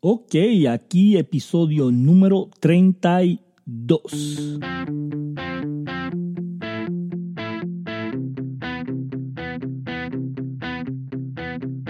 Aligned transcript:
Ok, 0.00 0.36
aquí 0.70 1.16
episodio 1.16 1.90
número 1.90 2.50
32. 2.60 4.60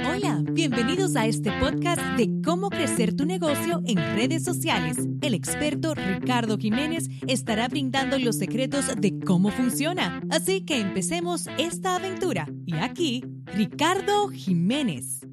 Hola, 0.09 0.43
bienvenidos 0.53 1.17
a 1.17 1.27
este 1.27 1.53
podcast 1.61 2.01
de 2.17 2.41
cómo 2.43 2.71
crecer 2.71 3.15
tu 3.15 3.27
negocio 3.27 3.83
en 3.85 3.99
redes 3.99 4.43
sociales. 4.43 4.97
El 5.21 5.35
experto 5.35 5.95
Ricardo 5.95 6.57
Jiménez 6.57 7.11
estará 7.27 7.69
brindando 7.69 8.19
los 8.19 8.39
secretos 8.39 8.87
de 8.97 9.21
cómo 9.21 9.51
funciona. 9.51 10.23
Así 10.31 10.63
que 10.63 10.81
empecemos 10.81 11.47
esta 11.59 11.97
aventura. 11.97 12.49
Y 12.65 12.73
aquí, 12.77 13.23
Ricardo 13.45 14.29
Jiménez. 14.29 15.28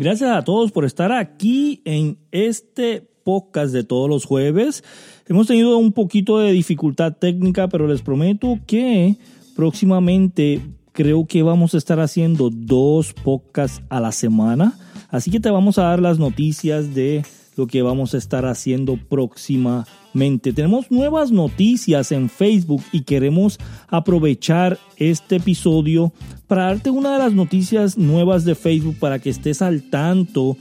Gracias 0.00 0.30
a 0.30 0.42
todos 0.44 0.72
por 0.72 0.86
estar 0.86 1.12
aquí 1.12 1.82
en 1.84 2.16
este 2.32 3.06
podcast 3.22 3.70
de 3.70 3.84
todos 3.84 4.08
los 4.08 4.24
jueves. 4.24 4.82
Hemos 5.26 5.46
tenido 5.46 5.76
un 5.76 5.92
poquito 5.92 6.38
de 6.38 6.52
dificultad 6.52 7.18
técnica, 7.18 7.68
pero 7.68 7.86
les 7.86 8.00
prometo 8.00 8.58
que 8.66 9.18
próximamente 9.54 10.62
creo 10.92 11.26
que 11.26 11.42
vamos 11.42 11.74
a 11.74 11.76
estar 11.76 12.00
haciendo 12.00 12.48
dos 12.48 13.12
podcasts 13.12 13.82
a 13.90 14.00
la 14.00 14.10
semana. 14.10 14.78
Así 15.10 15.30
que 15.30 15.38
te 15.38 15.50
vamos 15.50 15.76
a 15.76 15.82
dar 15.82 16.00
las 16.00 16.18
noticias 16.18 16.94
de 16.94 17.22
lo 17.60 17.66
que 17.66 17.82
vamos 17.82 18.14
a 18.14 18.16
estar 18.16 18.46
haciendo 18.46 18.96
próximamente. 18.96 20.54
Tenemos 20.54 20.90
nuevas 20.90 21.30
noticias 21.30 22.10
en 22.10 22.30
Facebook 22.30 22.82
y 22.90 23.02
queremos 23.02 23.58
aprovechar 23.88 24.78
este 24.96 25.36
episodio 25.36 26.10
para 26.46 26.64
darte 26.64 26.88
una 26.88 27.12
de 27.12 27.18
las 27.18 27.34
noticias 27.34 27.98
nuevas 27.98 28.46
de 28.46 28.54
Facebook 28.54 28.96
para 28.98 29.18
que 29.18 29.28
estés 29.28 29.60
al 29.60 29.90
tanto 29.90 30.56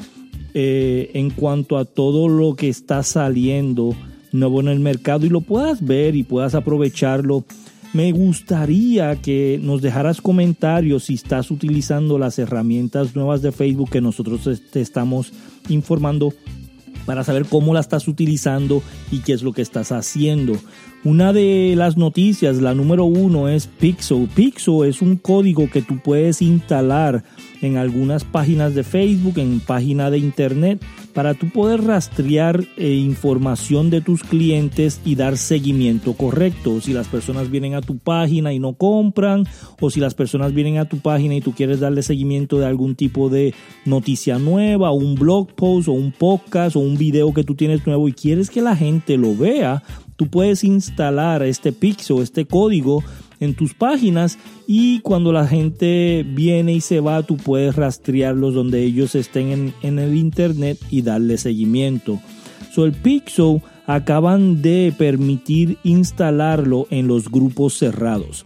eh, 0.53 1.11
en 1.13 1.29
cuanto 1.29 1.77
a 1.77 1.85
todo 1.85 2.27
lo 2.27 2.55
que 2.57 2.67
está 2.67 3.01
saliendo 3.01 3.95
nuevo 4.33 4.59
en 4.59 4.67
el 4.67 4.81
mercado 4.81 5.25
y 5.25 5.29
lo 5.29 5.39
puedas 5.39 5.81
ver 5.81 6.17
y 6.17 6.23
puedas 6.23 6.53
aprovecharlo. 6.53 7.45
Me 7.93 8.11
gustaría 8.11 9.15
que 9.15 9.57
nos 9.63 9.81
dejaras 9.81 10.19
comentarios 10.19 11.05
si 11.05 11.13
estás 11.13 11.49
utilizando 11.49 12.19
las 12.19 12.37
herramientas 12.39 13.15
nuevas 13.15 13.41
de 13.41 13.53
Facebook 13.53 13.89
que 13.89 14.01
nosotros 14.01 14.41
te 14.69 14.81
estamos 14.81 15.31
informando 15.69 16.33
para 17.09 17.23
saber 17.23 17.47
cómo 17.47 17.73
la 17.73 17.79
estás 17.79 18.07
utilizando 18.07 18.83
y 19.09 19.21
qué 19.21 19.33
es 19.33 19.41
lo 19.41 19.51
que 19.51 19.63
estás 19.63 19.91
haciendo. 19.91 20.53
Una 21.05 21.31
de 21.31 21.75
las 21.77 21.95
noticias, 21.95 22.57
la 22.57 22.73
número 22.73 23.05
uno, 23.05 23.47
es 23.47 23.67
Pixel. 23.67 24.27
Pixel 24.35 24.83
es 24.85 25.01
un 25.01 25.15
código 25.15 25.69
que 25.69 25.81
tú 25.81 25.97
puedes 26.03 26.41
instalar 26.41 27.23
en 27.61 27.77
algunas 27.77 28.25
páginas 28.25 28.75
de 28.75 28.83
Facebook, 28.83 29.37
en 29.37 29.61
página 29.61 30.11
de 30.11 30.17
internet, 30.17 30.83
para 31.13 31.35
tú 31.35 31.49
poder 31.49 31.85
rastrear 31.85 32.65
eh, 32.75 32.95
información 32.95 33.89
de 33.89 34.01
tus 34.01 34.23
clientes 34.23 34.99
y 35.05 35.15
dar 35.15 35.37
seguimiento 35.37 36.13
correcto. 36.13 36.81
Si 36.81 36.91
las 36.91 37.07
personas 37.07 37.49
vienen 37.49 37.75
a 37.75 37.81
tu 37.81 37.97
página 37.97 38.51
y 38.51 38.59
no 38.59 38.73
compran, 38.73 39.45
o 39.79 39.89
si 39.89 40.01
las 40.01 40.15
personas 40.15 40.53
vienen 40.53 40.79
a 40.79 40.89
tu 40.89 40.99
página 40.99 41.33
y 41.33 41.41
tú 41.41 41.53
quieres 41.53 41.79
darle 41.79 42.03
seguimiento 42.03 42.59
de 42.59 42.65
algún 42.65 42.95
tipo 42.95 43.29
de 43.29 43.53
noticia 43.85 44.37
nueva, 44.37 44.91
un 44.91 45.15
blog 45.15 45.53
post 45.53 45.87
o 45.87 45.93
un 45.93 46.11
podcast 46.11 46.75
o 46.75 46.81
un 46.81 46.97
video 46.97 47.33
que 47.33 47.45
tú 47.45 47.55
tienes 47.55 47.87
nuevo 47.87 48.09
y 48.09 48.11
quieres 48.11 48.49
que 48.49 48.61
la 48.61 48.75
gente 48.75 49.17
lo 49.17 49.33
vea, 49.33 49.81
tú 50.19 50.27
puedes 50.27 50.65
instalar 50.65 51.43
este 51.43 51.71
pixel, 51.71 52.19
este 52.21 52.45
código 52.45 53.01
en 53.39 53.55
tus 53.55 53.73
páginas 53.73 54.37
y 54.67 54.99
cuando 54.99 55.31
la 55.31 55.47
gente 55.47 56.25
viene 56.27 56.73
y 56.73 56.81
se 56.81 56.99
va, 56.99 57.23
tú 57.23 57.37
puedes 57.37 57.77
rastrearlos 57.77 58.53
donde 58.53 58.83
ellos 58.83 59.15
estén 59.15 59.73
en, 59.81 59.97
el 59.97 60.17
internet 60.17 60.77
y 60.89 61.03
darle 61.03 61.37
seguimiento. 61.37 62.19
So, 62.75 62.83
el 62.83 62.91
Pixel 62.91 63.61
acaban 63.87 64.61
de 64.61 64.93
permitir 64.97 65.77
instalarlo 65.85 66.85
en 66.89 67.07
los 67.07 67.31
grupos 67.31 67.75
cerrados. 67.75 68.45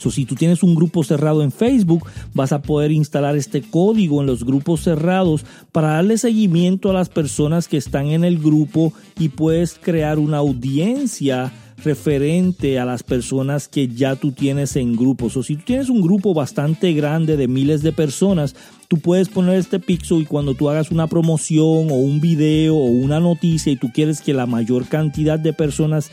So, 0.00 0.10
si 0.10 0.24
tú 0.24 0.34
tienes 0.34 0.62
un 0.62 0.74
grupo 0.74 1.04
cerrado 1.04 1.42
en 1.42 1.52
Facebook, 1.52 2.08
vas 2.32 2.52
a 2.52 2.62
poder 2.62 2.90
instalar 2.90 3.36
este 3.36 3.60
código 3.60 4.22
en 4.22 4.26
los 4.26 4.44
grupos 4.44 4.80
cerrados 4.80 5.44
para 5.72 5.88
darle 5.88 6.16
seguimiento 6.16 6.88
a 6.88 6.94
las 6.94 7.10
personas 7.10 7.68
que 7.68 7.76
están 7.76 8.06
en 8.06 8.24
el 8.24 8.38
grupo 8.38 8.94
y 9.18 9.28
puedes 9.28 9.78
crear 9.78 10.18
una 10.18 10.38
audiencia 10.38 11.52
referente 11.84 12.78
a 12.78 12.86
las 12.86 13.02
personas 13.02 13.68
que 13.68 13.88
ya 13.88 14.16
tú 14.16 14.32
tienes 14.32 14.74
en 14.76 14.96
grupos. 14.96 15.36
O 15.36 15.42
si 15.42 15.56
tú 15.56 15.64
tienes 15.66 15.90
un 15.90 16.00
grupo 16.00 16.32
bastante 16.32 16.94
grande 16.94 17.36
de 17.36 17.46
miles 17.46 17.82
de 17.82 17.92
personas, 17.92 18.56
tú 18.88 18.98
puedes 18.98 19.28
poner 19.28 19.56
este 19.56 19.80
pixel 19.80 20.22
y 20.22 20.24
cuando 20.24 20.54
tú 20.54 20.70
hagas 20.70 20.90
una 20.90 21.08
promoción 21.08 21.90
o 21.90 21.94
un 21.94 22.22
video 22.22 22.74
o 22.74 22.84
una 22.86 23.20
noticia 23.20 23.70
y 23.70 23.76
tú 23.76 23.90
quieres 23.92 24.22
que 24.22 24.32
la 24.32 24.46
mayor 24.46 24.88
cantidad 24.88 25.38
de 25.38 25.52
personas 25.52 26.10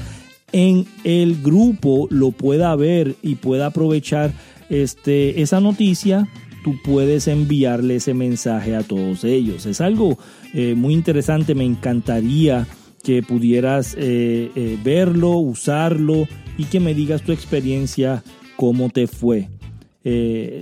en 0.52 0.86
el 1.04 1.42
grupo 1.42 2.08
lo 2.10 2.32
pueda 2.32 2.76
ver 2.76 3.16
y 3.22 3.36
pueda 3.36 3.68
aprovechar 3.68 4.34
este, 4.70 5.42
esa 5.42 5.60
noticia, 5.60 6.28
tú 6.64 6.76
puedes 6.84 7.28
enviarle 7.28 7.98
ese 7.98 8.14
mensaje 8.14 8.76
a 8.76 8.84
todos 8.84 9.24
ellos. 9.24 9.66
Es 9.66 9.82
algo 9.82 10.18
eh, 10.54 10.76
muy 10.76 10.94
interesante, 10.94 11.56
me 11.56 11.66
encantaría 11.66 12.68
que 13.04 13.24
pudieras 13.24 13.96
eh, 13.98 14.52
eh, 14.56 14.78
verlo, 14.84 15.32
usarlo 15.38 16.28
y 16.58 16.66
que 16.66 16.80
me 16.80 16.94
digas 16.94 17.22
tu 17.22 17.32
experiencia, 17.32 18.24
cómo 18.56 18.90
te 18.90 19.08
fue. 19.08 19.50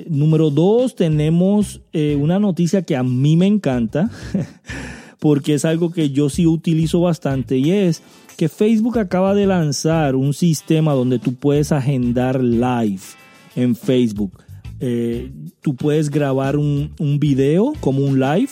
número 0.09 0.49
dos, 0.49 0.95
tenemos 0.95 1.81
una 1.93 2.39
noticia 2.39 2.81
que 2.81 2.95
a 2.95 3.03
mí 3.03 3.37
me 3.37 3.45
encanta, 3.45 4.09
porque 5.19 5.53
es 5.53 5.65
algo 5.65 5.91
que 5.91 6.09
yo 6.09 6.29
sí 6.29 6.45
utilizo 6.45 6.99
bastante 6.99 7.57
y 7.57 7.71
es 7.71 8.01
que 8.35 8.49
Facebook 8.49 8.99
acaba 8.99 9.33
de 9.33 9.45
lanzar 9.45 10.15
un 10.15 10.33
sistema 10.33 10.93
donde 10.93 11.19
tú 11.19 11.35
puedes 11.35 11.71
agendar 11.71 12.43
live 12.43 13.01
en 13.55 13.75
Facebook. 13.75 14.43
Eh, 14.79 15.31
tú 15.61 15.75
puedes 15.75 16.09
grabar 16.09 16.57
un, 16.57 16.91
un 16.99 17.19
video 17.19 17.73
como 17.79 18.05
un 18.05 18.19
live 18.19 18.49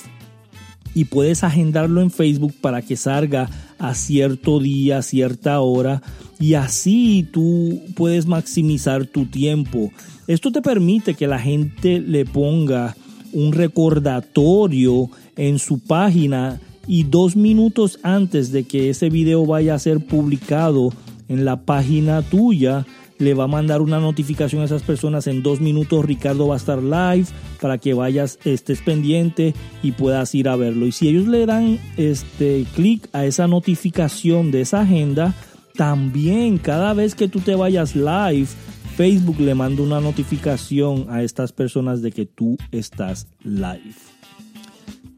y 0.95 1.05
puedes 1.05 1.43
agendarlo 1.43 2.01
en 2.01 2.11
Facebook 2.11 2.53
para 2.61 2.81
que 2.81 2.95
salga 2.95 3.49
a 3.79 3.93
cierto 3.93 4.59
día, 4.59 4.99
a 4.99 5.01
cierta 5.01 5.59
hora 5.59 6.01
y 6.39 6.53
así 6.53 7.27
tú 7.31 7.81
puedes 7.95 8.25
maximizar 8.25 9.05
tu 9.05 9.25
tiempo. 9.25 9.91
Esto 10.27 10.51
te 10.51 10.61
permite 10.61 11.15
que 11.15 11.27
la 11.27 11.39
gente 11.39 11.99
le 11.99 12.25
ponga 12.25 12.95
un 13.33 13.51
recordatorio 13.51 15.09
en 15.35 15.59
su 15.59 15.79
página 15.79 16.61
y 16.87 17.03
dos 17.03 17.35
minutos 17.35 17.99
antes 18.03 18.51
de 18.51 18.63
que 18.65 18.89
ese 18.89 19.09
video 19.09 19.45
vaya 19.45 19.75
a 19.75 19.79
ser 19.79 20.05
publicado 20.05 20.91
en 21.27 21.45
la 21.45 21.65
página 21.65 22.21
tuya, 22.21 22.85
le 23.19 23.33
va 23.33 23.45
a 23.45 23.47
mandar 23.47 23.81
una 23.81 23.99
notificación 23.99 24.61
a 24.61 24.65
esas 24.65 24.83
personas 24.83 25.27
en 25.27 25.43
dos 25.43 25.61
minutos. 25.61 26.05
Ricardo 26.05 26.47
va 26.47 26.55
a 26.55 26.57
estar 26.57 26.81
live 26.81 27.27
para 27.61 27.77
que 27.77 27.93
vayas, 27.93 28.39
estés 28.43 28.81
pendiente 28.81 29.53
y 29.81 29.91
puedas 29.91 30.35
ir 30.35 30.49
a 30.49 30.55
verlo. 30.55 30.85
Y 30.85 30.91
si 30.91 31.07
ellos 31.07 31.27
le 31.27 31.45
dan 31.45 31.79
este 31.97 32.65
clic 32.75 33.07
a 33.13 33.25
esa 33.25 33.47
notificación 33.47 34.51
de 34.51 34.61
esa 34.61 34.81
agenda, 34.81 35.33
también 35.75 36.57
cada 36.57 36.93
vez 36.93 37.15
que 37.15 37.27
tú 37.27 37.39
te 37.39 37.55
vayas 37.55 37.95
live, 37.95 38.47
Facebook 38.95 39.39
le 39.39 39.55
manda 39.55 39.81
una 39.81 39.99
notificación 39.99 41.07
a 41.09 41.23
estas 41.23 41.51
personas 41.51 42.01
de 42.01 42.11
que 42.11 42.25
tú 42.25 42.57
estás 42.71 43.27
live. 43.43 43.95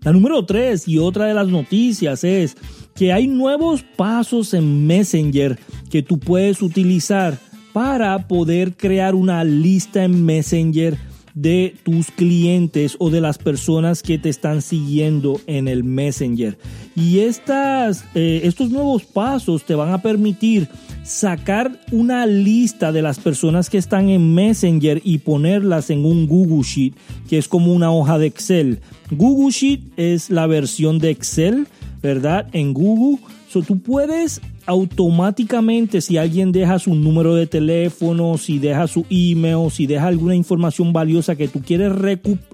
La 0.05 0.13
número 0.13 0.45
tres 0.45 0.87
y 0.87 0.99
otra 0.99 1.25
de 1.25 1.33
las 1.33 1.47
noticias 1.47 2.23
es 2.23 2.55
que 2.93 3.11
hay 3.11 3.25
nuevos 3.27 3.81
pasos 3.81 4.53
en 4.53 4.85
Messenger 4.85 5.57
que 5.89 6.03
tú 6.03 6.19
puedes 6.19 6.61
utilizar 6.61 7.39
para 7.73 8.27
poder 8.27 8.77
crear 8.77 9.15
una 9.15 9.43
lista 9.43 10.03
en 10.03 10.23
Messenger 10.23 10.95
de 11.33 11.75
tus 11.83 12.11
clientes 12.11 12.95
o 12.99 13.09
de 13.09 13.19
las 13.19 13.39
personas 13.39 14.03
que 14.03 14.19
te 14.19 14.29
están 14.29 14.61
siguiendo 14.61 15.41
en 15.47 15.67
el 15.67 15.83
Messenger. 15.83 16.55
Y 16.95 17.21
estas, 17.21 18.05
eh, 18.13 18.41
estos 18.43 18.69
nuevos 18.69 19.05
pasos 19.05 19.63
te 19.65 19.73
van 19.73 19.91
a 19.91 20.03
permitir 20.03 20.69
sacar 21.05 21.79
una 21.91 22.25
lista 22.25 22.91
de 22.91 23.03
las 23.03 23.19
personas 23.19 23.69
que 23.69 23.77
están 23.77 24.09
en 24.09 24.33
Messenger 24.33 25.01
y 25.03 25.19
ponerlas 25.19 25.91
en 25.91 26.03
un 26.03 26.27
Google 26.27 26.63
Sheet, 26.63 26.93
que 27.29 27.37
es 27.37 27.47
como 27.47 27.71
una 27.71 27.91
hoja 27.91 28.17
de 28.17 28.25
Excel. 28.25 28.79
Google 29.11 29.51
Sheet 29.51 29.81
es 29.97 30.31
la 30.31 30.47
versión 30.47 30.97
de 30.97 31.11
Excel, 31.11 31.67
¿verdad? 32.01 32.47
En 32.53 32.73
Google. 32.73 33.19
So, 33.49 33.61
tú 33.61 33.79
puedes 33.79 34.41
automáticamente, 34.65 36.01
si 36.01 36.17
alguien 36.17 36.51
deja 36.51 36.79
su 36.79 36.95
número 36.95 37.35
de 37.35 37.45
teléfono, 37.45 38.39
si 38.39 38.57
deja 38.57 38.87
su 38.87 39.05
email, 39.11 39.69
si 39.69 39.85
deja 39.85 40.07
alguna 40.07 40.35
información 40.35 40.91
valiosa 40.91 41.35
que 41.35 41.47
tú 41.47 41.61
quieres 41.61 41.91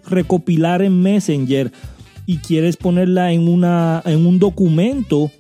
recopilar 0.10 0.82
en 0.82 1.02
Messenger 1.02 1.72
y 2.26 2.38
quieres 2.38 2.76
ponerla 2.76 3.32
en, 3.32 3.48
una, 3.48 4.02
en 4.06 4.26
un 4.26 4.40
documento, 4.40 5.32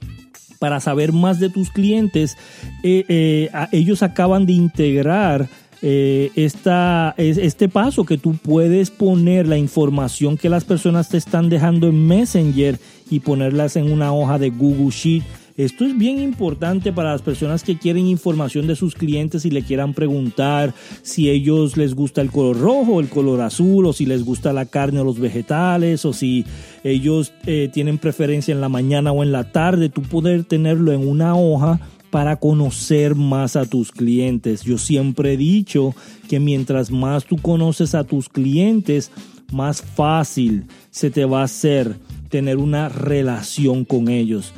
para 0.61 0.79
saber 0.79 1.11
más 1.11 1.39
de 1.39 1.49
tus 1.49 1.71
clientes, 1.71 2.37
eh, 2.83 3.03
eh, 3.07 3.49
ellos 3.71 4.03
acaban 4.03 4.45
de 4.45 4.53
integrar 4.53 5.49
eh, 5.81 6.31
esta, 6.35 7.15
este 7.17 7.67
paso 7.67 8.05
que 8.05 8.17
tú 8.17 8.35
puedes 8.35 8.91
poner 8.91 9.47
la 9.47 9.57
información 9.57 10.37
que 10.37 10.49
las 10.49 10.63
personas 10.63 11.09
te 11.09 11.17
están 11.17 11.49
dejando 11.49 11.87
en 11.87 12.07
Messenger 12.07 12.79
y 13.09 13.19
ponerlas 13.19 13.75
en 13.75 13.91
una 13.91 14.13
hoja 14.13 14.37
de 14.37 14.51
Google 14.51 14.91
Sheet. 14.91 15.23
Esto 15.57 15.85
es 15.85 15.97
bien 15.97 16.19
importante 16.19 16.93
para 16.93 17.11
las 17.11 17.21
personas 17.21 17.63
que 17.63 17.77
quieren 17.77 18.07
información 18.07 18.67
de 18.67 18.75
sus 18.75 18.95
clientes 18.95 19.45
y 19.45 19.51
le 19.51 19.63
quieran 19.63 19.93
preguntar 19.93 20.73
si 21.01 21.29
ellos 21.29 21.77
les 21.77 21.93
gusta 21.93 22.21
el 22.21 22.31
color 22.31 22.59
rojo, 22.59 22.99
el 22.99 23.09
color 23.09 23.41
azul, 23.41 23.85
o 23.85 23.93
si 23.93 24.05
les 24.05 24.23
gusta 24.23 24.53
la 24.53 24.65
carne 24.65 25.01
o 25.01 25.03
los 25.03 25.19
vegetales, 25.19 26.05
o 26.05 26.13
si 26.13 26.45
ellos 26.83 27.33
eh, 27.45 27.69
tienen 27.71 27.97
preferencia 27.97 28.53
en 28.53 28.61
la 28.61 28.69
mañana 28.69 29.11
o 29.11 29.23
en 29.23 29.31
la 29.31 29.51
tarde. 29.51 29.89
Tú 29.89 30.03
poder 30.03 30.45
tenerlo 30.45 30.93
en 30.93 31.07
una 31.07 31.35
hoja 31.35 31.79
para 32.11 32.35
conocer 32.35 33.15
más 33.15 33.55
a 33.55 33.65
tus 33.65 33.91
clientes. 33.91 34.61
Yo 34.63 34.77
siempre 34.77 35.33
he 35.33 35.37
dicho 35.37 35.95
que 36.27 36.39
mientras 36.39 36.91
más 36.91 37.25
tú 37.25 37.37
conoces 37.37 37.95
a 37.95 38.03
tus 38.03 38.29
clientes, 38.29 39.11
más 39.51 39.81
fácil 39.81 40.65
se 40.91 41.09
te 41.09 41.25
va 41.25 41.41
a 41.41 41.45
hacer 41.45 41.95
tener 42.29 42.57
una 42.57 42.89
relación 42.89 43.85
con 43.85 44.09
ellos. 44.09 44.53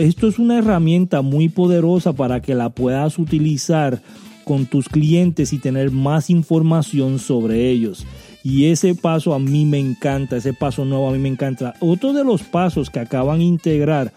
esto 0.00 0.28
es 0.28 0.38
una 0.38 0.58
herramienta 0.58 1.22
muy 1.22 1.48
poderosa 1.48 2.12
para 2.12 2.40
que 2.42 2.54
la 2.54 2.68
puedas 2.68 3.18
utilizar 3.18 4.02
con 4.44 4.66
tus 4.66 4.88
clientes 4.88 5.52
y 5.52 5.58
tener 5.58 5.90
más 5.90 6.30
información 6.30 7.18
sobre 7.18 7.70
ellos. 7.70 8.06
Y 8.42 8.66
ese 8.66 8.94
paso 8.94 9.34
a 9.34 9.38
mí 9.38 9.64
me 9.64 9.78
encanta, 9.78 10.36
ese 10.36 10.52
paso 10.52 10.84
nuevo 10.84 11.08
a 11.08 11.12
mí 11.12 11.18
me 11.18 11.28
encanta. 11.28 11.74
Otro 11.80 12.12
de 12.12 12.24
los 12.24 12.42
pasos 12.42 12.88
que 12.88 13.00
acaban 13.00 13.38
de 13.38 13.44
integrar 13.44 14.12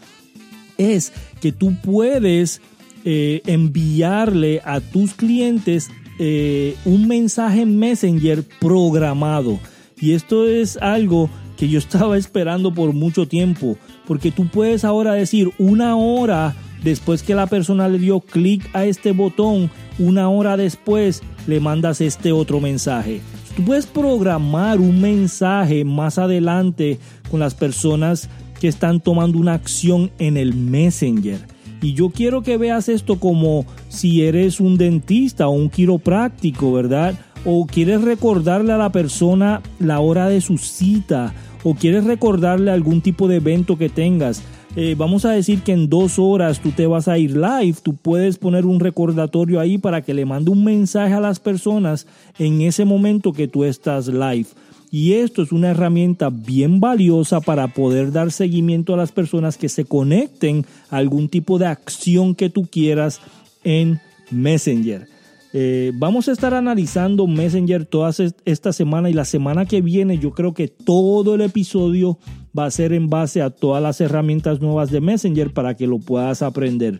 es 0.77 1.11
que 1.41 1.51
tú 1.51 1.75
puedes 1.83 2.61
eh, 3.05 3.41
enviarle 3.45 4.61
a 4.63 4.79
tus 4.79 5.13
clientes 5.13 5.89
eh, 6.19 6.75
un 6.85 7.07
mensaje 7.07 7.65
Messenger 7.65 8.43
programado. 8.59 9.59
Y 9.99 10.13
esto 10.13 10.47
es 10.47 10.77
algo 10.77 11.29
que 11.57 11.69
yo 11.69 11.79
estaba 11.79 12.17
esperando 12.17 12.73
por 12.73 12.93
mucho 12.93 13.27
tiempo, 13.27 13.77
porque 14.07 14.31
tú 14.31 14.47
puedes 14.47 14.83
ahora 14.83 15.13
decir 15.13 15.51
una 15.57 15.95
hora 15.95 16.55
después 16.83 17.23
que 17.23 17.35
la 17.35 17.47
persona 17.47 17.87
le 17.87 17.99
dio 17.99 18.19
clic 18.19 18.69
a 18.73 18.85
este 18.85 19.11
botón, 19.11 19.69
una 19.99 20.29
hora 20.29 20.57
después 20.57 21.21
le 21.47 21.59
mandas 21.59 22.01
este 22.01 22.31
otro 22.31 22.59
mensaje. 22.59 23.21
Tú 23.55 23.65
puedes 23.65 23.85
programar 23.85 24.79
un 24.79 25.01
mensaje 25.01 25.83
más 25.83 26.17
adelante 26.17 26.99
con 27.29 27.39
las 27.39 27.53
personas 27.53 28.29
que 28.59 28.67
están 28.67 28.99
tomando 28.99 29.37
una 29.37 29.53
acción 29.53 30.11
en 30.19 30.37
el 30.37 30.53
Messenger. 30.53 31.50
Y 31.81 31.93
yo 31.93 32.09
quiero 32.09 32.43
que 32.43 32.57
veas 32.57 32.89
esto 32.89 33.19
como 33.19 33.65
si 33.89 34.23
eres 34.23 34.59
un 34.59 34.77
dentista 34.77 35.47
o 35.47 35.51
un 35.51 35.69
quiropráctico, 35.69 36.71
¿verdad? 36.71 37.15
O 37.43 37.65
quieres 37.65 38.01
recordarle 38.01 38.71
a 38.73 38.77
la 38.77 38.91
persona 38.91 39.61
la 39.79 39.99
hora 39.99 40.29
de 40.29 40.41
su 40.41 40.57
cita 40.57 41.33
o 41.63 41.73
quieres 41.73 42.03
recordarle 42.05 42.71
algún 42.71 43.01
tipo 43.01 43.27
de 43.27 43.37
evento 43.37 43.77
que 43.77 43.89
tengas. 43.89 44.43
Eh, 44.75 44.95
vamos 44.97 45.25
a 45.25 45.31
decir 45.31 45.63
que 45.63 45.73
en 45.73 45.89
dos 45.89 46.17
horas 46.17 46.61
tú 46.61 46.71
te 46.71 46.87
vas 46.87 47.09
a 47.09 47.17
ir 47.17 47.35
live, 47.35 47.75
tú 47.83 47.93
puedes 47.95 48.37
poner 48.37 48.65
un 48.65 48.79
recordatorio 48.79 49.59
ahí 49.59 49.77
para 49.77 50.01
que 50.01 50.13
le 50.13 50.25
mande 50.25 50.49
un 50.49 50.63
mensaje 50.63 51.13
a 51.13 51.19
las 51.19 51.39
personas 51.39 52.07
en 52.39 52.61
ese 52.61 52.85
momento 52.85 53.33
que 53.33 53.49
tú 53.49 53.65
estás 53.65 54.07
live. 54.07 54.47
Y 54.93 55.13
esto 55.13 55.41
es 55.41 55.53
una 55.53 55.69
herramienta 55.71 56.29
bien 56.29 56.81
valiosa 56.81 57.39
para 57.39 57.69
poder 57.69 58.11
dar 58.11 58.29
seguimiento 58.33 58.93
a 58.93 58.97
las 58.97 59.13
personas 59.13 59.57
que 59.57 59.69
se 59.69 59.85
conecten 59.85 60.65
a 60.89 60.97
algún 60.97 61.29
tipo 61.29 61.57
de 61.57 61.67
acción 61.67 62.35
que 62.35 62.49
tú 62.49 62.67
quieras 62.69 63.21
en 63.63 64.01
Messenger. 64.31 65.07
Eh, 65.53 65.93
vamos 65.95 66.27
a 66.27 66.33
estar 66.33 66.53
analizando 66.53 67.25
Messenger 67.25 67.85
toda 67.85 68.13
esta 68.43 68.73
semana 68.73 69.09
y 69.09 69.13
la 69.13 69.25
semana 69.25 69.65
que 69.65 69.81
viene 69.81 70.17
yo 70.17 70.31
creo 70.31 70.53
que 70.53 70.67
todo 70.67 71.35
el 71.35 71.41
episodio 71.41 72.17
va 72.57 72.65
a 72.65 72.71
ser 72.71 72.91
en 72.91 73.09
base 73.09 73.41
a 73.41 73.49
todas 73.49 73.81
las 73.81 74.01
herramientas 74.01 74.59
nuevas 74.59 74.91
de 74.91 74.99
Messenger 74.99 75.53
para 75.53 75.75
que 75.75 75.87
lo 75.87 75.99
puedas 75.99 76.41
aprender. 76.41 76.97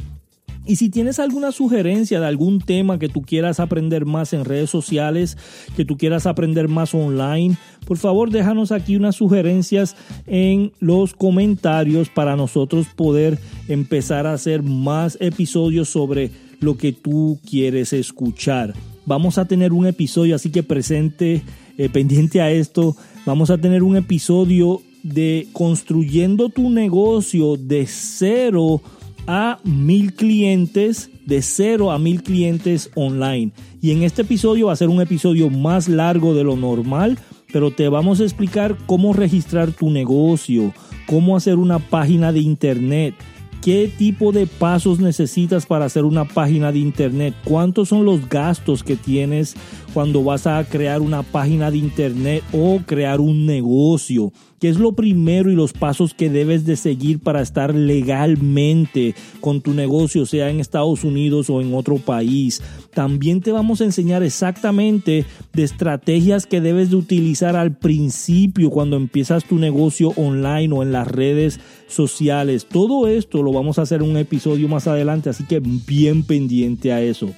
Y 0.65 0.75
si 0.75 0.89
tienes 0.89 1.17
alguna 1.19 1.51
sugerencia 1.51 2.19
de 2.19 2.27
algún 2.27 2.59
tema 2.59 2.99
que 2.99 3.09
tú 3.09 3.23
quieras 3.23 3.59
aprender 3.59 4.05
más 4.05 4.31
en 4.33 4.45
redes 4.45 4.69
sociales, 4.69 5.37
que 5.75 5.85
tú 5.85 5.97
quieras 5.97 6.27
aprender 6.27 6.67
más 6.67 6.93
online, 6.93 7.57
por 7.87 7.97
favor 7.97 8.29
déjanos 8.29 8.71
aquí 8.71 8.95
unas 8.95 9.15
sugerencias 9.15 9.95
en 10.27 10.71
los 10.79 11.13
comentarios 11.13 12.09
para 12.09 12.35
nosotros 12.35 12.87
poder 12.95 13.39
empezar 13.67 14.27
a 14.27 14.33
hacer 14.33 14.61
más 14.61 15.17
episodios 15.19 15.89
sobre 15.89 16.29
lo 16.59 16.77
que 16.77 16.93
tú 16.93 17.39
quieres 17.49 17.91
escuchar. 17.91 18.75
Vamos 19.07 19.39
a 19.39 19.45
tener 19.45 19.73
un 19.73 19.87
episodio, 19.87 20.35
así 20.35 20.51
que 20.51 20.61
presente, 20.61 21.41
eh, 21.79 21.89
pendiente 21.89 22.39
a 22.39 22.51
esto, 22.51 22.95
vamos 23.25 23.49
a 23.49 23.57
tener 23.57 23.81
un 23.81 23.97
episodio 23.97 24.83
de 25.01 25.47
construyendo 25.53 26.49
tu 26.49 26.69
negocio 26.69 27.57
de 27.57 27.87
cero 27.87 28.79
a 29.27 29.59
mil 29.63 30.13
clientes, 30.13 31.09
de 31.25 31.41
cero 31.41 31.91
a 31.91 32.00
mil 32.00 32.23
clientes 32.23 32.91
online. 32.95 33.51
Y 33.81 33.91
en 33.91 34.03
este 34.03 34.23
episodio 34.23 34.68
va 34.68 34.73
a 34.73 34.77
ser 34.77 34.89
un 34.89 35.01
episodio 35.01 35.50
más 35.50 35.88
largo 35.88 36.33
de 36.33 36.44
lo 36.44 36.56
normal, 36.56 37.18
pero 37.51 37.71
te 37.71 37.89
vamos 37.89 38.19
a 38.19 38.23
explicar 38.23 38.77
cómo 38.85 39.13
registrar 39.13 39.71
tu 39.71 39.89
negocio, 39.89 40.73
cómo 41.07 41.35
hacer 41.35 41.57
una 41.57 41.79
página 41.79 42.31
de 42.31 42.39
internet, 42.39 43.15
qué 43.62 43.91
tipo 43.95 44.31
de 44.31 44.47
pasos 44.47 45.00
necesitas 45.00 45.65
para 45.65 45.85
hacer 45.85 46.03
una 46.03 46.25
página 46.25 46.71
de 46.71 46.79
internet, 46.79 47.35
cuántos 47.44 47.89
son 47.89 48.06
los 48.06 48.27
gastos 48.27 48.83
que 48.83 48.95
tienes 48.95 49.56
cuando 49.93 50.23
vas 50.23 50.47
a 50.47 50.63
crear 50.63 51.01
una 51.01 51.23
página 51.23 51.71
de 51.71 51.77
internet 51.77 52.43
o 52.53 52.79
crear 52.85 53.19
un 53.19 53.45
negocio 53.45 54.31
¿Qué 54.61 54.69
es 54.69 54.77
lo 54.77 54.91
primero 54.91 55.49
y 55.49 55.55
los 55.55 55.73
pasos 55.73 56.13
que 56.13 56.29
debes 56.29 56.67
de 56.67 56.75
seguir 56.75 57.17
para 57.17 57.41
estar 57.41 57.73
legalmente 57.73 59.15
con 59.39 59.61
tu 59.61 59.73
negocio, 59.73 60.27
sea 60.27 60.51
en 60.51 60.59
Estados 60.59 61.03
Unidos 61.03 61.49
o 61.49 61.61
en 61.61 61.73
otro 61.73 61.95
país? 61.95 62.61
También 62.93 63.41
te 63.41 63.51
vamos 63.51 63.81
a 63.81 63.85
enseñar 63.85 64.21
exactamente 64.21 65.25
de 65.51 65.63
estrategias 65.63 66.45
que 66.45 66.61
debes 66.61 66.91
de 66.91 66.97
utilizar 66.97 67.55
al 67.55 67.75
principio 67.75 68.69
cuando 68.69 68.97
empiezas 68.97 69.45
tu 69.45 69.57
negocio 69.57 70.09
online 70.09 70.71
o 70.75 70.83
en 70.83 70.91
las 70.91 71.07
redes 71.07 71.59
sociales. 71.88 72.67
Todo 72.67 73.07
esto 73.07 73.41
lo 73.41 73.53
vamos 73.53 73.79
a 73.79 73.81
hacer 73.81 74.03
en 74.03 74.11
un 74.11 74.17
episodio 74.17 74.67
más 74.67 74.85
adelante, 74.85 75.31
así 75.31 75.43
que 75.45 75.59
bien 75.59 76.21
pendiente 76.21 76.93
a 76.93 77.01
eso. 77.01 77.31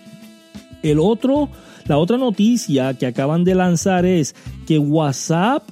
El 0.81 1.00
otro, 1.00 1.47
la 1.88 1.97
otra 1.97 2.18
noticia 2.18 2.94
que 2.94 3.06
acaban 3.06 3.44
de 3.44 3.56
lanzar 3.56 4.06
es 4.06 4.35
que 4.65 4.77
WhatsApp 4.77 5.63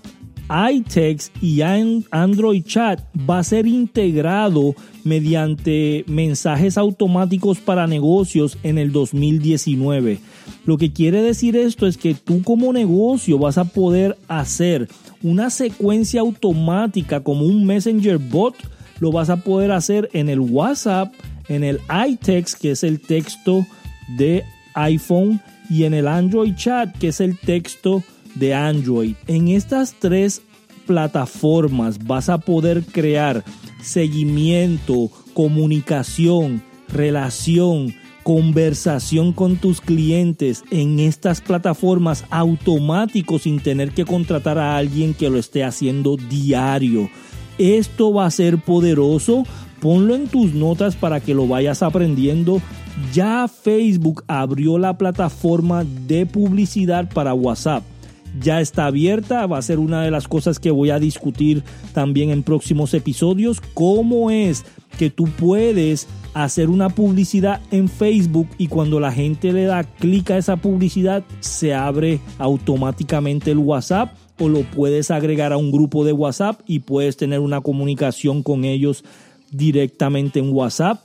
iText 0.52 1.34
y 1.42 1.62
Android 1.62 2.64
Chat 2.64 3.02
va 3.18 3.40
a 3.40 3.44
ser 3.44 3.68
integrado 3.68 4.76
mediante 5.06 6.04
mensajes 6.08 6.78
automáticos 6.78 7.60
para 7.60 7.88
negocios 7.88 8.58
en 8.64 8.78
el 8.78 8.92
2019. 8.92 10.20
Lo 10.66 10.78
que 10.78 10.92
quiere 10.92 11.22
decir 11.22 11.56
esto 11.56 11.88
es 11.88 11.98
que 11.98 12.14
tú 12.14 12.44
como 12.44 12.74
negocio 12.74 13.40
vas 13.40 13.58
a 13.58 13.66
poder 13.66 14.18
hacer 14.28 14.90
una 15.24 15.50
secuencia 15.50 16.22
automática 16.22 17.22
como 17.22 17.46
un 17.46 17.66
Messenger 17.66 18.18
bot, 18.18 18.56
lo 19.00 19.12
vas 19.12 19.30
a 19.30 19.38
poder 19.38 19.72
hacer 19.72 20.10
en 20.14 20.28
el 20.28 20.40
WhatsApp, 20.40 21.14
en 21.48 21.64
el 21.64 21.80
iText, 22.08 22.60
que 22.60 22.72
es 22.72 22.84
el 22.84 23.00
texto 23.00 23.66
de 24.18 24.44
iPhone, 24.74 25.42
y 25.72 25.86
en 25.86 25.94
el 25.94 26.10
Android 26.10 26.54
Chat, 26.56 26.98
que 26.98 27.08
es 27.08 27.22
el 27.22 27.38
texto 27.38 28.04
de 28.36 28.54
Android. 28.54 29.16
En 29.28 29.48
estas 29.48 29.96
tres 29.98 30.42
plataformas 30.86 32.06
vas 32.06 32.28
a 32.28 32.40
poder 32.40 32.84
crear 32.84 33.46
seguimiento, 33.82 35.10
comunicación, 35.34 36.62
relación, 36.90 37.96
conversación 38.24 39.32
con 39.32 39.56
tus 39.56 39.80
clientes 39.80 40.66
en 40.72 41.00
estas 41.00 41.40
plataformas 41.40 42.26
automáticos 42.30 43.44
sin 43.44 43.62
tener 43.62 43.92
que 43.92 44.04
contratar 44.04 44.58
a 44.58 44.76
alguien 44.76 45.14
que 45.14 45.30
lo 45.30 45.40
esté 45.40 45.64
haciendo 45.64 46.18
diario. 46.18 47.10
Esto 47.58 48.12
va 48.12 48.26
a 48.26 48.32
ser 48.32 48.58
poderoso. 48.58 49.46
Ponlo 49.82 50.14
en 50.14 50.28
tus 50.28 50.54
notas 50.54 50.96
para 50.96 51.20
que 51.20 51.34
lo 51.34 51.48
vayas 51.48 51.82
aprendiendo. 51.82 52.62
Ya 53.14 53.48
Facebook 53.48 54.24
abrió 54.28 54.78
la 54.78 54.96
plataforma 54.98 55.84
de 55.84 56.28
publicidad 56.28 57.10
para 57.12 57.34
WhatsApp. 57.34 57.84
Ya 58.40 58.62
está 58.62 58.86
abierta, 58.86 59.48
va 59.48 59.58
a 59.58 59.62
ser 59.62 59.80
una 59.80 60.04
de 60.04 60.12
las 60.12 60.28
cosas 60.28 60.60
que 60.60 60.72
voy 60.72 60.92
a 60.92 61.00
discutir 61.00 61.64
también 61.94 62.30
en 62.30 62.44
próximos 62.44 62.94
episodios, 62.94 63.60
cómo 63.74 64.32
es 64.32 64.64
que 64.98 65.10
tú 65.10 65.26
puedes 65.26 66.08
hacer 66.34 66.70
una 66.70 66.90
publicidad 66.90 67.60
en 67.72 67.90
Facebook 67.90 68.48
y 68.58 68.68
cuando 68.68 69.00
la 69.00 69.12
gente 69.12 69.52
le 69.52 69.66
da 69.66 69.84
clic 69.84 70.32
a 70.32 70.38
esa 70.38 70.56
publicidad 70.56 71.24
se 71.42 71.74
abre 71.74 72.22
automáticamente 72.38 73.52
el 73.52 73.58
WhatsApp 73.58 74.14
o 74.40 74.48
lo 74.48 74.62
puedes 74.62 75.12
agregar 75.12 75.52
a 75.52 75.58
un 75.58 75.72
grupo 75.72 76.06
de 76.06 76.14
WhatsApp 76.14 76.62
y 76.66 76.80
puedes 76.80 77.18
tener 77.18 77.40
una 77.40 77.62
comunicación 77.62 78.44
con 78.44 78.64
ellos 78.64 79.04
directamente 79.52 80.40
en 80.40 80.52
WhatsApp. 80.52 81.02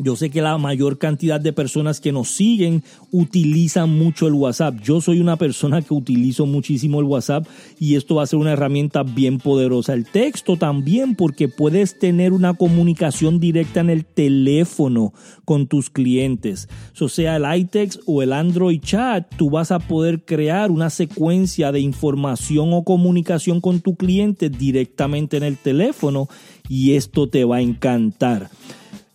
Yo 0.00 0.14
sé 0.14 0.30
que 0.30 0.42
la 0.42 0.56
mayor 0.58 0.98
cantidad 0.98 1.40
de 1.40 1.52
personas 1.52 2.00
que 2.00 2.12
nos 2.12 2.28
siguen 2.28 2.84
utilizan 3.10 3.90
mucho 3.98 4.28
el 4.28 4.34
WhatsApp. 4.34 4.76
Yo 4.80 5.00
soy 5.00 5.18
una 5.18 5.36
persona 5.36 5.82
que 5.82 5.92
utilizo 5.92 6.46
muchísimo 6.46 7.00
el 7.00 7.06
WhatsApp 7.06 7.48
y 7.80 7.96
esto 7.96 8.14
va 8.14 8.22
a 8.22 8.26
ser 8.26 8.38
una 8.38 8.52
herramienta 8.52 9.02
bien 9.02 9.38
poderosa. 9.38 9.94
El 9.94 10.06
texto 10.06 10.56
también 10.56 11.16
porque 11.16 11.48
puedes 11.48 11.98
tener 11.98 12.32
una 12.32 12.54
comunicación 12.54 13.40
directa 13.40 13.80
en 13.80 13.90
el 13.90 14.04
teléfono 14.04 15.12
con 15.44 15.66
tus 15.66 15.90
clientes. 15.90 16.68
O 17.00 17.08
sea 17.08 17.36
el 17.36 17.60
iText 17.60 18.00
o 18.06 18.22
el 18.22 18.32
Android 18.32 18.80
Chat, 18.80 19.34
tú 19.36 19.50
vas 19.50 19.72
a 19.72 19.80
poder 19.80 20.24
crear 20.24 20.70
una 20.70 20.90
secuencia 20.90 21.72
de 21.72 21.80
información 21.80 22.72
o 22.72 22.84
comunicación 22.84 23.60
con 23.60 23.80
tu 23.80 23.96
cliente 23.96 24.48
directamente 24.48 25.38
en 25.38 25.42
el 25.42 25.56
teléfono 25.56 26.28
y 26.68 26.92
esto 26.94 27.28
te 27.28 27.44
va 27.44 27.56
a 27.56 27.60
encantar. 27.60 28.50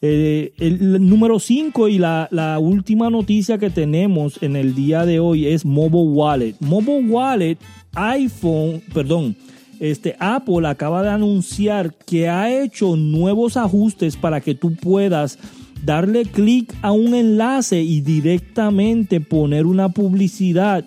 Eh, 0.02 0.54
el 0.58 1.08
número 1.08 1.40
5 1.40 1.88
y 1.88 1.98
la, 1.98 2.28
la, 2.30 2.60
última 2.60 3.10
noticia 3.10 3.58
que 3.58 3.70
tenemos 3.70 4.42
en 4.44 4.58
el 4.58 4.76
día 4.76 5.06
de 5.06 5.20
hoy 5.20 5.48
es 5.48 5.64
Mobile 5.64 6.10
Wallet. 6.10 6.56
Mobile 6.60 7.06
Wallet, 7.08 7.58
iPhone, 7.94 8.82
perdón, 8.94 9.38
este 9.80 10.16
Apple 10.20 10.68
acaba 10.68 11.04
de 11.04 11.10
anunciar 11.10 11.94
que 11.94 12.28
ha 12.28 12.64
hecho 12.64 12.96
nuevos 12.96 13.58
ajustes 13.58 14.18
para 14.18 14.42
que 14.42 14.56
tú 14.56 14.76
puedas 14.76 15.40
darle 15.84 16.26
clic 16.26 16.74
a 16.82 16.92
un 16.92 17.14
enlace 17.14 17.82
y 17.82 18.02
directamente 18.02 19.20
poner 19.20 19.66
una 19.66 19.90
publicidad 19.90 20.86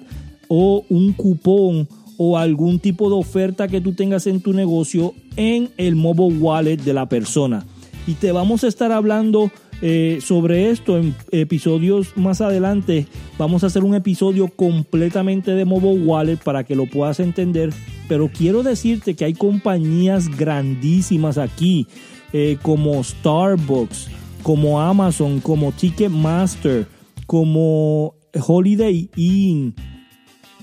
o 0.49 0.85
un 0.88 1.12
cupón 1.12 1.88
o 2.18 2.38
algún 2.38 2.78
tipo 2.78 3.08
de 3.08 3.16
oferta 3.16 3.68
que 3.68 3.80
tú 3.80 3.92
tengas 3.92 4.26
en 4.26 4.40
tu 4.40 4.52
negocio 4.52 5.14
en 5.37 5.70
el 5.76 5.96
mobile 5.96 6.38
wallet 6.38 6.78
de 6.78 6.92
la 6.92 7.08
persona 7.08 7.66
y 8.06 8.14
te 8.14 8.32
vamos 8.32 8.64
a 8.64 8.68
estar 8.68 8.92
hablando 8.92 9.50
eh, 9.82 10.20
sobre 10.23 10.70
esto 10.70 10.96
en 10.96 11.14
episodios 11.32 12.16
más 12.16 12.40
adelante. 12.40 13.06
Vamos 13.37 13.64
a 13.64 13.66
hacer 13.66 13.85
un 13.85 13.94
episodio 13.94 14.49
completamente 14.49 15.52
de 15.52 15.64
Mobile 15.64 16.04
Wallet 16.04 16.38
para 16.38 16.64
que 16.64 16.76
lo 16.76 16.87
puedas 16.87 17.20
entender. 17.20 17.73
Pero 18.08 18.30
quiero 18.32 18.62
decirte 18.62 19.14
que 19.14 19.25
hay 19.25 19.35
compañías 19.35 20.28
grandísimas 20.28 21.37
aquí, 21.37 21.88
eh, 22.32 22.56
como 22.62 23.02
Starbucks, 23.02 24.08
como 24.42 24.80
Amazon, 24.80 25.40
como 25.40 25.73
Ticketmaster, 25.73 26.87
como 27.26 28.14
Holiday 28.46 29.11
Inn, 29.16 29.75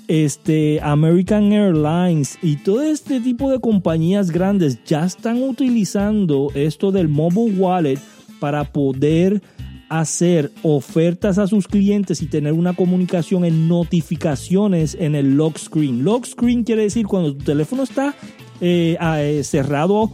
este, 0.07 0.79
American 0.81 1.51
Airlines 1.51 2.37
y 2.41 2.57
todo 2.57 2.81
este 2.81 3.19
tipo 3.21 3.51
de 3.51 3.59
compañías 3.59 4.31
grandes 4.31 4.83
ya 4.83 5.05
están 5.05 5.41
utilizando 5.41 6.49
esto 6.55 6.91
del 6.91 7.09
mobile 7.09 7.57
wallet 7.57 7.99
para 8.39 8.65
poder 8.71 9.41
hacer 9.89 10.51
ofertas 10.63 11.37
a 11.37 11.47
sus 11.47 11.67
clientes 11.67 12.21
y 12.21 12.27
tener 12.27 12.53
una 12.53 12.73
comunicación 12.73 13.45
en 13.45 13.67
notificaciones 13.67 14.97
en 14.99 15.13
el 15.13 15.35
lock 15.35 15.57
screen. 15.57 16.03
Lock 16.03 16.25
screen 16.25 16.63
quiere 16.63 16.83
decir 16.83 17.05
cuando 17.05 17.35
tu 17.35 17.43
teléfono 17.43 17.83
está 17.83 18.15
eh, 18.59 18.97
eh, 18.99 19.41
cerrado 19.43 20.11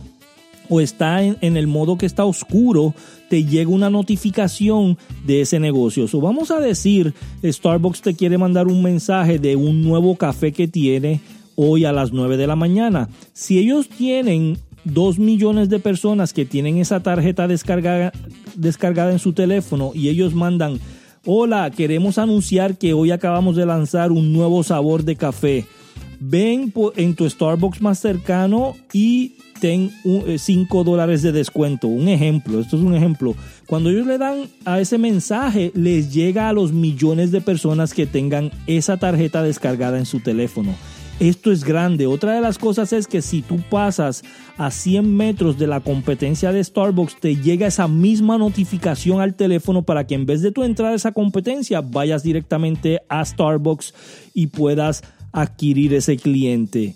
o 0.69 0.79
está 0.79 1.23
en, 1.23 1.57
el 1.57 1.67
modo 1.67 1.97
que 1.97 2.05
está 2.05 2.25
oscuro, 2.25 2.93
te 3.29 3.43
llega 3.43 3.69
una 3.69 3.89
notificación 3.89 4.97
de 5.25 5.41
ese 5.41 5.59
negocio. 5.59 6.07
So, 6.07 6.21
vamos 6.21 6.51
a 6.51 6.59
decir, 6.59 7.13
Starbucks 7.43 8.01
te 8.01 8.15
quiere 8.15 8.37
mandar 8.37 8.67
un 8.67 8.81
mensaje 8.83 9.39
de 9.39 9.55
un 9.55 9.83
nuevo 9.83 10.15
café 10.15 10.51
que 10.51 10.67
tiene 10.67 11.21
hoy 11.55 11.85
a 11.85 11.91
las 11.91 12.13
9 12.13 12.37
de 12.37 12.47
la 12.47 12.55
mañana. 12.55 13.09
Si 13.33 13.57
ellos 13.57 13.89
tienen 13.89 14.57
2 14.85 15.19
millones 15.19 15.69
de 15.69 15.79
personas 15.79 16.33
que 16.33 16.45
tienen 16.45 16.77
esa 16.77 17.01
tarjeta 17.01 17.47
descargada, 17.47 18.13
descargada 18.55 19.11
en 19.11 19.19
su 19.19 19.33
teléfono 19.33 19.91
y 19.93 20.09
ellos 20.09 20.33
mandan, 20.33 20.79
hola, 21.25 21.69
queremos 21.71 22.17
anunciar 22.17 22.77
que 22.77 22.93
hoy 22.93 23.11
acabamos 23.11 23.55
de 23.55 23.65
lanzar 23.65 24.11
un 24.11 24.31
nuevo 24.31 24.63
sabor 24.63 25.03
de 25.03 25.15
café. 25.15 25.65
Ven 26.19 26.73
en 26.97 27.15
tu 27.15 27.29
Starbucks 27.29 27.81
más 27.81 27.99
cercano 27.99 28.75
y 28.91 29.37
ten 29.59 29.91
5 30.37 30.81
eh, 30.81 30.83
dólares 30.83 31.21
de 31.21 31.31
descuento. 31.31 31.87
Un 31.87 32.07
ejemplo, 32.07 32.59
esto 32.59 32.77
es 32.77 32.83
un 32.83 32.95
ejemplo. 32.95 33.35
Cuando 33.67 33.89
ellos 33.89 34.07
le 34.07 34.17
dan 34.17 34.49
a 34.65 34.79
ese 34.79 34.97
mensaje, 34.97 35.71
les 35.75 36.13
llega 36.13 36.49
a 36.49 36.53
los 36.53 36.73
millones 36.73 37.31
de 37.31 37.41
personas 37.41 37.93
que 37.93 38.05
tengan 38.05 38.51
esa 38.67 38.97
tarjeta 38.97 39.43
descargada 39.43 39.97
en 39.97 40.05
su 40.05 40.19
teléfono. 40.19 40.75
Esto 41.19 41.51
es 41.51 41.65
grande. 41.65 42.07
Otra 42.07 42.33
de 42.33 42.39
las 42.39 42.57
cosas 42.57 42.93
es 42.93 43.05
que 43.05 43.21
si 43.21 43.41
tú 43.41 43.59
pasas 43.69 44.23
a 44.57 44.71
100 44.71 45.17
metros 45.17 45.59
de 45.59 45.67
la 45.67 45.81
competencia 45.81 46.53
de 46.53 46.63
Starbucks, 46.63 47.19
te 47.19 47.35
llega 47.35 47.67
esa 47.67 47.89
misma 47.89 48.37
notificación 48.37 49.19
al 49.19 49.35
teléfono 49.35 49.83
para 49.83 50.07
que 50.07 50.15
en 50.15 50.25
vez 50.25 50.41
de 50.41 50.53
tú 50.53 50.63
entrar 50.63 50.93
a 50.93 50.95
esa 50.95 51.11
competencia, 51.11 51.81
vayas 51.81 52.23
directamente 52.23 53.01
a 53.09 53.25
Starbucks 53.25 53.93
y 54.33 54.47
puedas 54.47 55.03
adquirir 55.31 55.93
ese 55.93 56.17
cliente 56.17 56.95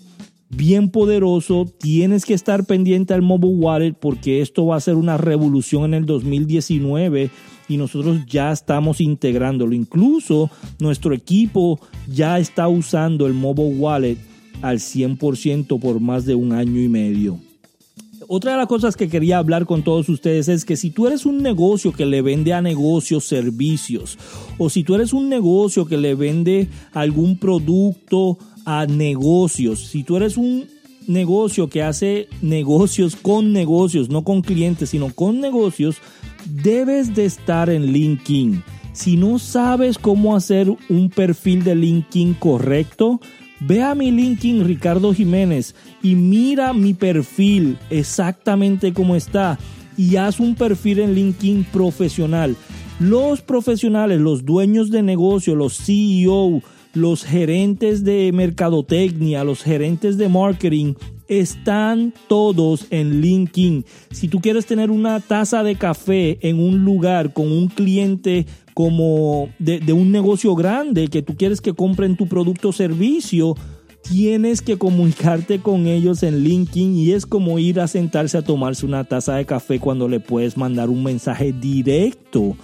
bien 0.56 0.90
poderoso. 0.90 1.66
Tienes 1.78 2.24
que 2.24 2.34
estar 2.34 2.64
pendiente 2.64 3.14
al 3.14 3.22
mobile 3.22 3.54
wallet 3.54 3.94
porque 3.94 4.40
esto 4.40 4.66
va 4.66 4.76
a 4.76 4.80
ser 4.80 4.96
una 4.96 5.16
revolución 5.16 5.84
en 5.84 5.94
el 5.94 6.06
2019 6.06 7.30
y 7.68 7.76
nosotros 7.76 8.24
ya 8.26 8.52
estamos 8.52 9.00
integrándolo. 9.00 9.74
Incluso 9.74 10.50
nuestro 10.78 11.14
equipo 11.14 11.80
ya 12.08 12.38
está 12.38 12.68
usando 12.68 13.26
el 13.26 13.34
mobile 13.34 13.76
wallet 13.76 14.18
al 14.62 14.78
100% 14.78 15.78
por 15.78 16.00
más 16.00 16.24
de 16.24 16.34
un 16.34 16.52
año 16.52 16.80
y 16.80 16.88
medio. 16.88 17.38
Otra 18.28 18.52
de 18.52 18.58
las 18.58 18.66
cosas 18.66 18.96
que 18.96 19.08
quería 19.08 19.38
hablar 19.38 19.66
con 19.66 19.82
todos 19.82 20.08
ustedes 20.08 20.48
es 20.48 20.64
que 20.64 20.76
si 20.76 20.90
tú 20.90 21.06
eres 21.06 21.26
un 21.26 21.42
negocio 21.42 21.92
que 21.92 22.06
le 22.06 22.22
vende 22.22 22.52
a 22.52 22.62
negocios 22.62 23.24
servicios 23.24 24.18
o 24.58 24.70
si 24.70 24.84
tú 24.84 24.94
eres 24.94 25.12
un 25.12 25.28
negocio 25.28 25.86
que 25.86 25.96
le 25.96 26.14
vende 26.14 26.68
algún 26.92 27.38
producto 27.38 28.38
a 28.64 28.86
negocios. 28.86 29.86
Si 29.88 30.04
tú 30.04 30.16
eres 30.16 30.36
un 30.36 30.66
negocio 31.06 31.68
que 31.68 31.82
hace 31.82 32.28
negocios 32.40 33.16
con 33.16 33.52
negocios, 33.52 34.08
no 34.08 34.24
con 34.24 34.42
clientes, 34.42 34.90
sino 34.90 35.14
con 35.14 35.40
negocios, 35.40 35.96
debes 36.46 37.14
de 37.14 37.26
estar 37.26 37.68
en 37.70 37.92
LinkedIn. 37.92 38.62
Si 38.92 39.16
no 39.16 39.38
sabes 39.38 39.98
cómo 39.98 40.36
hacer 40.36 40.74
un 40.88 41.10
perfil 41.10 41.64
de 41.64 41.74
LinkedIn 41.74 42.34
correcto, 42.34 43.20
ve 43.66 43.82
a 43.82 43.94
mi 43.94 44.10
LinkedIn 44.10 44.64
Ricardo 44.64 45.14
Jiménez 45.14 45.74
y 46.02 46.14
mira 46.14 46.72
mi 46.72 46.94
perfil 46.94 47.78
exactamente 47.90 48.92
como 48.92 49.16
está 49.16 49.58
y 49.96 50.16
haz 50.16 50.40
un 50.40 50.54
perfil 50.54 51.00
en 51.00 51.14
LinkedIn 51.14 51.64
profesional. 51.64 52.56
Los 53.00 53.40
profesionales, 53.40 54.20
los 54.20 54.44
dueños 54.44 54.90
de 54.90 55.02
negocio, 55.02 55.54
los 55.54 55.76
CEO, 55.78 56.62
los 56.92 57.24
gerentes 57.24 58.04
de 58.04 58.30
mercadotecnia, 58.32 59.44
los 59.44 59.62
gerentes 59.62 60.16
de 60.16 60.28
marketing, 60.28 60.94
están 61.40 62.12
todos 62.28 62.86
en 62.90 63.20
LinkedIn. 63.20 63.84
Si 64.10 64.28
tú 64.28 64.40
quieres 64.40 64.66
tener 64.66 64.90
una 64.90 65.20
taza 65.20 65.62
de 65.62 65.76
café 65.76 66.38
en 66.40 66.60
un 66.60 66.84
lugar 66.84 67.32
con 67.32 67.50
un 67.50 67.68
cliente 67.68 68.46
como 68.74 69.48
de, 69.58 69.92
un 69.92 70.10
negocio 70.10 70.54
grande 70.54 71.08
que 71.08 71.22
tú 71.22 71.36
quieres 71.36 71.60
que 71.60 71.74
compren 71.74 72.16
tu 72.16 72.26
producto 72.26 72.70
o 72.70 72.72
servicio, 72.72 73.54
tienes 74.02 74.60
que 74.60 74.76
comunicarte 74.76 75.60
con 75.60 75.86
ellos 75.86 76.22
en 76.22 76.40
LinkedIn 76.40 76.96
y 76.96 77.12
es 77.12 77.24
como 77.24 77.58
ir 77.58 77.80
a 77.80 77.88
sentarse 77.88 78.36
a 78.36 78.42
tomarse 78.42 78.84
una 78.84 79.04
taza 79.04 79.36
de 79.36 79.46
café 79.46 79.78
cuando 79.78 80.08
le 80.08 80.20
puedes 80.20 80.56
mandar 80.56 80.90
un 80.90 81.02
mensaje 81.02 81.52
directo 81.52 82.56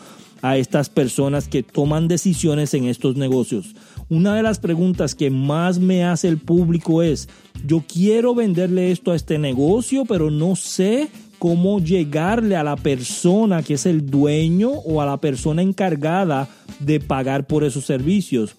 a 0.43 0.57
estas 0.57 0.89
personas 0.89 1.49
que 1.49 1.63
toman 1.63 2.09
decisiones 2.09 2.75
en 2.75 2.85
estos 2.85 3.17
negocios. 3.17 3.75
Una 4.09 4.35
de 4.35 4.43
las 4.43 4.59
preguntas 4.59 5.15
que 5.15 5.31
más 5.31 5.79
me 5.79 6.05
hace 6.05 6.29
el 6.29 6.39
público 6.39 7.03
es, 7.03 7.29
yo 7.67 7.85
quiero 7.87 8.35
venderle 8.35 8.91
esto 8.91 9.13
a 9.13 9.17
este 9.17 9.39
negocio, 9.39 10.05
pero 10.05 10.31
no 10.31 10.57
sé 10.57 11.09
cómo 11.39 11.81
llegarle 11.81 12.57
a 12.57 12.65
la 12.65 12.77
persona 12.77 13.63
que 13.63 13.75
es 13.75 13.87
el 13.87 14.11
dueño 14.11 14.71
o 14.71 15.01
a 15.01 15.07
la 15.07 15.19
persona 15.19 15.63
encargada 15.63 16.49
de 16.81 17.01
pagar 17.01 17.47
por 17.47 17.65
esos 17.65 17.85
servicios. 17.85 18.57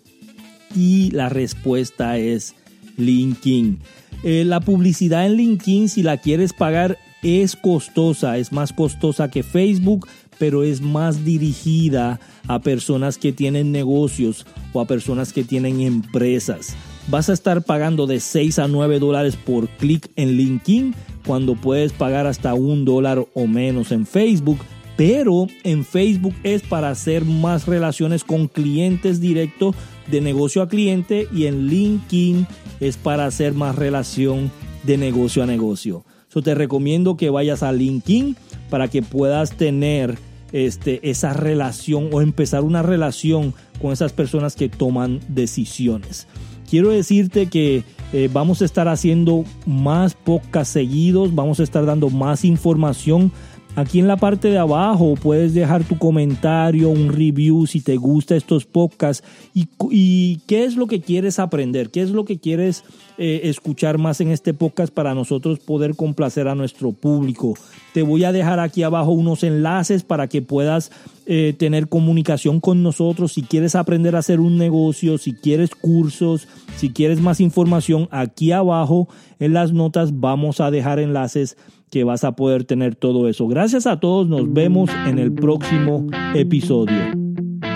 Y 0.76 1.12
la 1.12 1.30
respuesta 1.30 2.18
es 2.18 2.56
LinkedIn. 2.98 3.80
Eh, 4.24 4.44
la 4.46 4.62
publicidad 4.62 5.26
en 5.26 5.34
LinkedIn, 5.34 5.90
si 5.90 6.04
la 6.04 6.18
quieres 6.18 6.54
pagar, 6.54 6.98
es 7.24 7.56
costosa, 7.56 8.38
es 8.38 8.52
más 8.52 8.74
costosa 8.74 9.30
que 9.30 9.44
Facebook, 9.44 10.08
pero 10.42 10.64
es 10.64 10.82
más 10.82 11.24
dirigida 11.24 12.20
a 12.48 12.64
personas 12.64 13.20
que 13.20 13.32
tienen 13.32 13.72
negocios 13.72 14.48
o 14.74 14.82
a 14.82 14.88
personas 14.88 15.34
que 15.34 15.44
tienen 15.44 15.82
empresas. 15.82 16.76
Vas 17.10 17.30
a 17.30 17.34
estar 17.34 17.62
pagando 17.62 18.08
de 18.08 18.20
6 18.20 18.58
a 18.58 18.68
9 18.68 18.98
dólares 18.98 19.36
por 19.36 19.70
clic 19.70 20.10
en 20.16 20.32
LinkedIn 20.32 20.96
cuando 21.28 21.54
puedes 21.54 21.94
pagar 21.94 22.26
hasta 22.26 22.56
un 22.56 22.86
dólar 22.86 23.24
o 23.36 23.46
menos 23.46 23.92
en 23.92 24.08
Facebook. 24.08 24.58
Pero 24.98 25.46
en 25.64 25.86
Facebook 25.86 26.34
es 26.42 26.64
para 26.64 26.90
hacer 26.90 27.24
más 27.24 27.68
relaciones 27.68 28.24
con 28.24 28.48
clientes 28.48 29.22
directos 29.22 29.76
de 30.10 30.22
negocio 30.22 30.64
a 30.64 30.70
cliente 30.70 31.28
y 31.32 31.46
en 31.46 31.68
LinkedIn 31.68 32.48
es 32.80 32.98
para 32.98 33.28
hacer 33.28 33.54
más 33.54 33.76
relación 33.76 34.52
de 34.82 34.98
negocio 34.98 35.44
a 35.44 35.46
negocio. 35.46 36.04
Yo 36.34 36.42
te 36.42 36.56
recomiendo 36.56 37.16
que 37.16 37.30
vayas 37.30 37.62
a 37.62 37.72
LinkedIn 37.72 38.38
para 38.72 38.88
que 38.88 39.04
puedas 39.04 39.56
tener 39.56 40.18
este, 40.54 41.10
esa 41.10 41.34
relación 41.34 42.10
o 42.12 42.22
empezar 42.22 42.64
una 42.64 42.82
relación 42.82 43.54
con 43.82 43.92
esas 43.92 44.14
personas 44.14 44.56
que 44.56 44.70
toman 44.70 45.20
decisiones. 45.28 46.28
Quiero 46.70 46.90
decirte 46.90 47.48
que 47.48 47.84
eh, 48.14 48.30
vamos 48.32 48.62
a 48.62 48.66
estar 48.66 48.88
haciendo 48.88 49.44
más 49.66 50.14
podcasts 50.14 50.74
seguidos, 50.74 51.36
vamos 51.36 51.60
a 51.60 51.64
estar 51.64 51.86
dando 51.86 52.10
más 52.10 52.46
información 52.46 53.32
Aquí 53.74 54.00
en 54.00 54.08
la 54.08 54.18
parte 54.18 54.50
de 54.50 54.58
abajo 54.58 55.14
puedes 55.16 55.54
dejar 55.54 55.86
tu 55.86 55.98
comentario, 55.98 56.90
un 56.90 57.08
review 57.08 57.66
si 57.68 57.80
te 57.80 57.96
gusta 57.96 58.36
estos 58.36 58.66
podcasts 58.66 59.26
y, 59.54 60.40
qué 60.46 60.66
es 60.66 60.76
lo 60.76 60.88
que 60.88 61.00
quieres 61.00 61.40
aprender, 61.40 61.90
qué 61.90 62.02
es 62.02 62.12
lo 62.12 62.26
que 62.26 62.38
quieres 62.38 62.84
eh, 63.18 63.42
escuchar 63.46 63.98
más 63.98 64.20
en 64.20 64.30
este 64.30 64.54
podcast 64.54 64.94
para 64.94 65.16
nosotros 65.16 65.60
poder 65.60 65.96
complacer 65.96 66.50
a 66.50 66.56
nuestro 66.56 66.92
público. 66.92 67.54
Te 67.94 68.02
voy 68.02 68.26
a 68.26 68.34
dejar 68.34 68.60
aquí 68.60 68.84
abajo 68.84 69.12
unos 69.12 69.42
enlaces 69.44 70.04
para 70.04 70.28
que 70.28 70.42
puedas 70.42 70.92
eh, 71.26 71.56
tener 71.58 71.88
comunicación 71.88 72.60
con 72.60 72.84
nosotros. 72.84 73.32
Si 73.32 73.44
quieres 73.44 73.76
aprender 73.76 74.18
a 74.18 74.20
hacer 74.20 74.42
un 74.42 74.58
negocio, 74.58 75.18
si 75.18 75.34
quieres 75.34 75.76
cursos, 75.76 76.46
si 76.76 76.90
quieres 76.90 77.22
más 77.22 77.40
información, 77.40 78.10
aquí 78.12 78.52
abajo 78.52 79.08
en 79.40 79.54
las 79.54 79.72
notas 79.72 80.20
vamos 80.20 80.60
a 80.60 80.72
dejar 80.72 81.00
enlaces 81.00 81.56
que 81.92 82.06
vas 82.06 82.24
a 82.24 82.32
poder 82.32 82.64
tener 82.64 82.96
todo 82.96 83.28
eso. 83.28 83.48
Gracias 83.48 83.86
a 83.86 84.00
todos, 84.00 84.28
nos 84.28 84.52
vemos 84.52 84.90
en 85.06 85.20
el 85.20 85.34
próximo 85.34 86.08
episodio. 86.34 86.96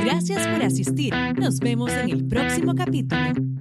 Gracias 0.04 0.48
por 0.48 0.64
asistir, 0.64 1.14
nos 1.38 1.60
vemos 1.60 1.92
en 1.92 2.10
el 2.10 2.26
próximo 2.26 2.74
capítulo. 2.74 3.55